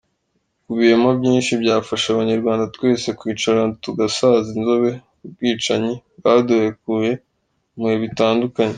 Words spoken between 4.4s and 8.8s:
inzobe ku bwicanyi bwaduhekuye mu bihe bitandukanye.